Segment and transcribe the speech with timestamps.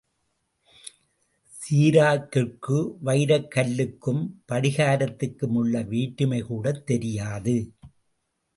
[1.53, 7.55] ஸீராக்கிற்கு வைரக் கல்லுக்கும் படிகாரத்துக்கும் உள்ள வேற்றுமை கூடத் தெரியாது.